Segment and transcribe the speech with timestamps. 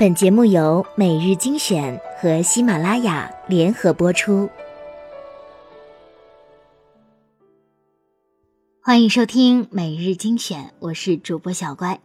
[0.00, 4.48] 本节目由每日精选和喜马拉雅联合播出，
[8.80, 12.00] 欢迎收听每日精选，我是主播小乖。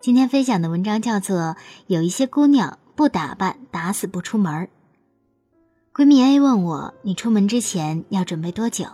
[0.00, 1.38] 今天分享的文章叫做
[1.88, 4.54] 《有一些姑娘不打扮，打死不出门》。
[5.92, 8.84] 闺蜜 A 问我：“你出门之前要准备多久？”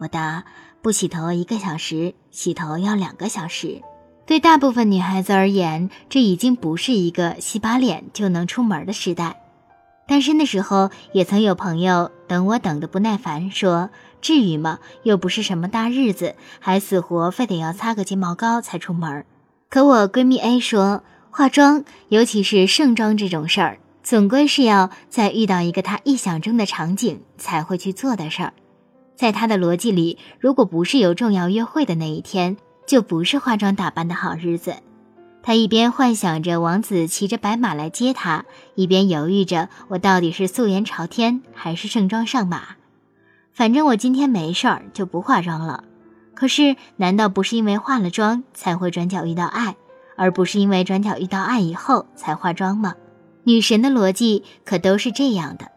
[0.00, 0.46] 我答
[0.80, 3.82] ：“不洗头一个小时，洗头要两个小时。”
[4.28, 9.40] 对大部分女孩子而言，这已经不是一个洗把脸就能出门的时代。
[10.06, 13.88] 单身的时候，也曾有朋友等我等得不耐烦，说
[14.20, 14.80] ：“至于吗？
[15.02, 19.24] 又不是什么大日子，还死活非得要擦个睫毛膏才出门。”
[19.70, 28.52] 可我闺蜜 A 说：“化妆，尤其是盛装这种事儿，总归是要在遇到一个她意想中的场景才会去做的事儿。
[29.16, 34.74] 在她的逻辑里，如果不是有重要约会的那一天。”就不是化妆打扮的好日子。
[35.42, 42.76] 他一边幻想着王子骑着白马来接她，一边犹豫着我到底是素颜朝天还是盛装上马。
[43.52, 45.84] 反正我今天没事儿，就不化妆了。
[46.34, 49.76] 可是，难道不是因为化了妆才会转角遇到爱，
[50.16, 52.94] 而不是因为转角遇到爱以后才化妆吗？
[53.44, 55.70] 女神的逻辑可都是这样的。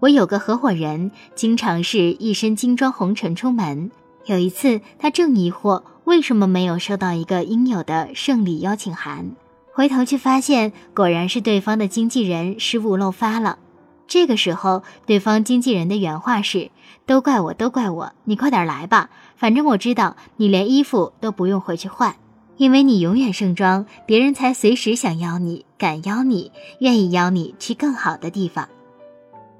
[0.00, 3.90] 我有个合伙人，经常是一身精装红尘出门。
[4.26, 5.82] 有一次，他正疑惑。
[6.08, 9.32] 为什么没有收到一个应有的胜利邀请函？
[9.74, 13.58] 回头却发现，果然是对方的经纪人失误漏发了。
[14.06, 16.70] 这个时候，对方经纪人的原话是
[17.04, 22.16] ：“都怪我，都怪我，你快点来吧，反正我知道你连衣服都不用回去换，
[22.56, 26.50] 因为你永远盛装，别人才随时想邀你，敢邀你，
[26.80, 28.66] 愿意邀你去更好的地方。”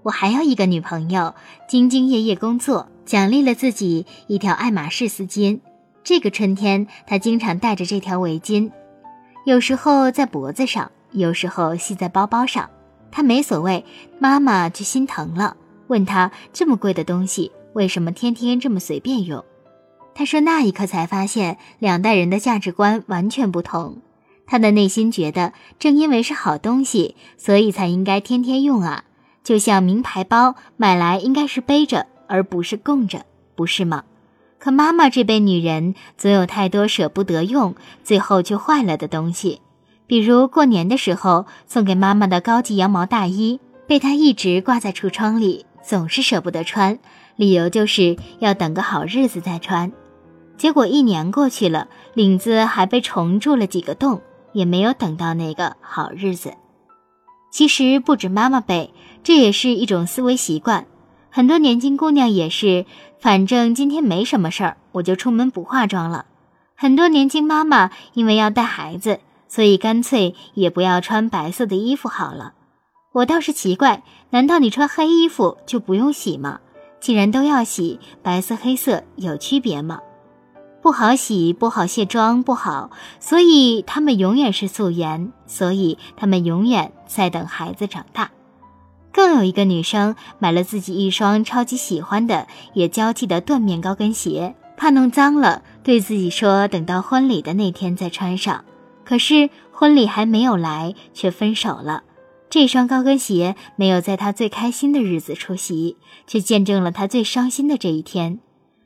[0.03, 1.35] 我还有一个女朋友，
[1.69, 5.61] 兢兢业业工作，奖励了自己一条爱马仕丝巾。
[6.05, 8.71] 这个春天，她经常戴着这条围巾，
[9.45, 12.69] 有时候在脖子上，有时候系在包包上。
[13.11, 13.85] 她没所谓，
[14.19, 19.45] 妈妈就心疼了，问她这么贵的东西，为什么天天这么随便用？
[20.15, 23.99] 她说那一刻才发现，两代人的价值观完全不同。
[24.47, 29.05] 她的内心觉得，正因为是好东西，所以才应该天天用啊。
[29.45, 33.25] 就像名牌包买来应该是背着，而不是供着，
[33.55, 34.05] 不是吗？
[34.59, 39.61] 可妈妈这辈女人总有太多舍不得用，最后却坏了的东西，
[40.07, 46.99] 比如过年的时候送给妈妈的高级羊毛大衣，被她一直挂在橱窗里，总是舍不得穿，
[47.37, 49.93] 理由就是要等个好日子再穿。
[50.57, 54.21] 结果一年过去了，领子还被虫蛀了几个洞，
[54.53, 56.53] 也没有等到那个好日子。
[57.53, 58.93] 其实不止妈妈辈，
[59.23, 60.85] 这也是一种思维习惯。
[61.31, 62.87] 很多年轻姑娘也是，
[63.21, 66.27] 反正今天没什么事儿，我就出门不化妆了。
[66.75, 72.55] 很多年轻妈妈因为要带孩子，所以干脆也不要穿白色的衣服好了。
[73.13, 76.61] 我倒是奇怪，难道你穿黑衣服就不用洗吗？
[77.01, 80.01] 既然都要洗，白色黑色有区别吗？
[80.81, 88.31] 不好洗，不好卸妆，不好，所以他们永远是素颜，所以他们永远在等孩子长大。
[89.13, 98.65] 更有一个女生买了自己一双超级喜欢的也娇气的缎面高跟鞋，怕弄脏了，对自己说等到婚礼的那天再穿上。
[99.05, 102.05] 可是婚礼还没有来，却分手了。
[102.51, 105.97] 这双高跟鞋没有在她最开心的日子出席，
[106.27, 108.39] 却见证了她最伤心的这一天。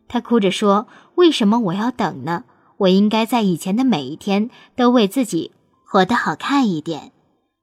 [0.09, 2.45] 她哭着说：“为什么我要等呢？
[2.79, 5.53] 我应该在以前的每一天都为自己
[5.85, 7.13] 活得好看一点。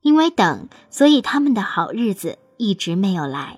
[0.02, 3.58] 因为等，所以他们的好日子。”一直没有来，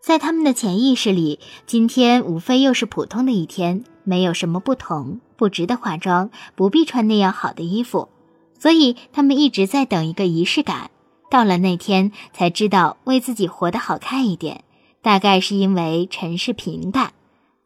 [0.00, 8.08] 在他们的潜意识里，今天无非又是普通的一天，没有什么不同，不值得化妆，不必穿那样好的衣服，
[8.56, 10.92] 所以他们一直在等一个仪式感。
[11.28, 14.62] 到了那天，才知道为自己活得好看一点，
[15.02, 17.14] 大概是因为尘世平淡，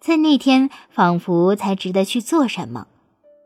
[0.01, 2.87] 在那天仿佛才值得去做什么。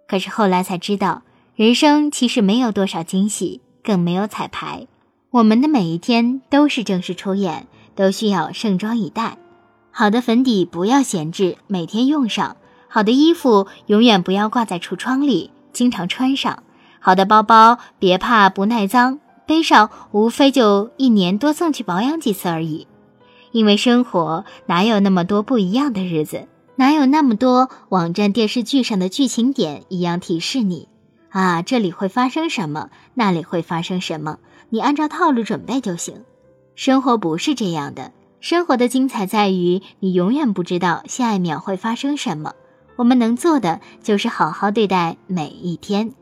[0.06, 1.24] 可是后来才知道，
[1.56, 4.86] 人生其实没有多少惊喜，更没有彩排。
[5.34, 7.66] 我们的每一天都是正式出演，
[7.96, 9.36] 都需要盛装以待。
[9.90, 12.54] 好的粉底不要闲置，每天用上；
[12.86, 16.58] 好的衣服永远不要挂在橱窗里，经常穿上；
[17.00, 22.86] 好的包包别怕不耐脏，背上无非就一年多送去保养几次而已。
[23.50, 26.46] 因为生活哪有那么多不一样的日子，
[26.76, 30.86] 哪有那么多网站电视剧上的剧情点一样提示你
[31.34, 31.62] 啊？
[31.62, 32.90] 这里会发生什么？
[33.14, 34.38] 那里会发生什么？
[34.70, 36.22] 你按照套路准备就行，
[36.76, 38.12] 生活不是这样的。
[38.38, 42.52] 生活的精彩在于你永远不知道下一秒会发生什么。
[42.94, 46.14] 我们能做的就是好好对待每一天。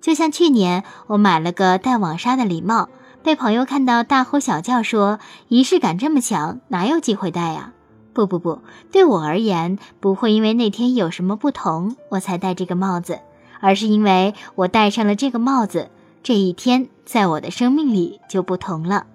[0.00, 2.88] 就像去年，我买了个带网纱的礼帽，
[3.24, 5.18] 被朋友看到大呼小叫说
[5.48, 7.72] 仪式感这么强，哪有机会戴呀？
[8.12, 8.60] 不不不，
[8.92, 13.18] 对我而言，不会因为那天有什么不同我才戴这个帽子，
[13.64, 15.88] 而是因为我戴上了这个帽子，
[16.22, 19.06] 这一天在我的生命里就不同了。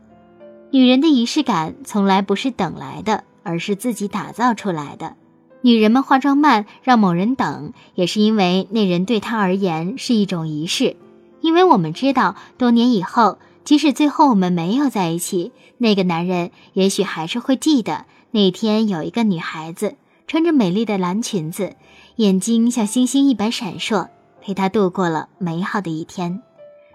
[0.72, 5.14] 女人的仪式感从来不是等来的，而是自己打造出来的。
[5.62, 10.96] 女人们化妆慢，让某人等，也是因为那人对她而言是一种仪式。
[11.42, 19.94] 因为我们知道，多年以后，即使最后我们没有在一起，那个男人也许还是会记得那天有一个女孩子
[20.26, 21.76] 穿着美丽的蓝裙子，
[22.16, 24.08] 眼睛像星星一般闪烁，
[24.50, 26.42] 陪他度过了美好的一天。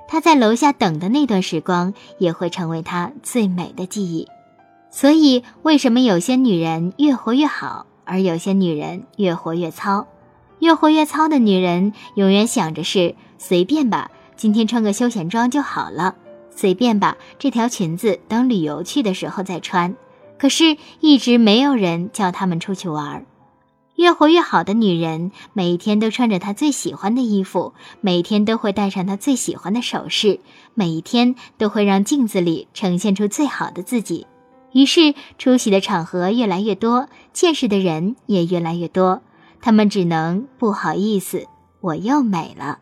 [0.08, 4.26] 他在楼下等的那段时光，也会成为他最美的记忆。
[4.90, 7.86] 所以，为什么有些女人越活越好？
[8.04, 10.08] 而有些女人越活越糙，
[10.58, 16.16] 越活越糙的女人永远想着是随便吧，今天穿个休闲装就好了，
[16.50, 19.94] 随便吧，这条裙子等旅游去的时候再穿。
[20.36, 23.24] 可是，一直没有人叫她们出去玩。
[24.04, 27.72] 越活越好的女人，每一天都穿着她最喜欢的衣服，
[28.02, 30.40] 每天都会戴上她最喜欢的首饰，
[30.74, 34.26] 每一天都会让镜子里呈现出最好的自己。
[34.72, 39.22] 于是，出席的场合越来越多，见识的人也越来越多。
[39.62, 41.46] 他们只能不好意思，
[41.80, 42.80] 我又美了。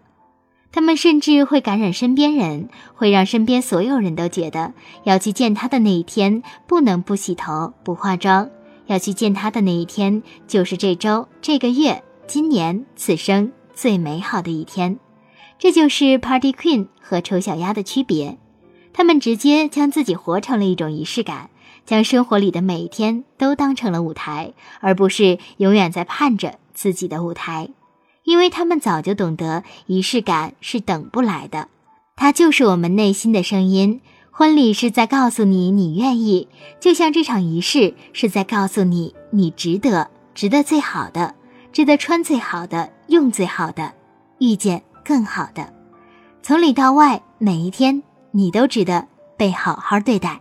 [0.72, 4.72] 他们甚至会感染身边人，会让身边所有人都觉得
[5.04, 8.50] 要去见他的那一天不能不洗头、不化妆。
[8.86, 14.98] 要去见他的那一天，就是这周、这个月、今年、此生最美好的一天。
[15.58, 18.38] 这就是 Party Queen 和丑小鸭的区别。
[18.92, 21.50] 他们直接将自己活成了一种仪式感。
[21.84, 27.70] 将生活里的每一天都当成了舞台，而不是永远在盼着自己的舞台，
[28.22, 31.66] 因为他们早就懂得仪式感是等不来的，
[32.14, 34.00] 它就是我们内心的声音。
[34.34, 36.48] 婚礼是在告诉你你愿意，
[36.80, 41.34] 就像这场仪式是在告诉你你值得，值得最好的，
[41.70, 43.92] 值得穿最好的，用最好的，
[44.38, 45.70] 遇见更好的。
[46.42, 49.06] 从里到外，每一天你都值得
[49.36, 50.40] 被好好对待。